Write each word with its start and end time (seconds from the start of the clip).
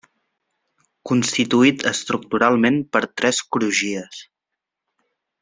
Constituït 1.09 1.85
estructuralment 1.91 2.81
per 2.97 3.03
tres 3.21 3.43
crugies. 3.57 4.25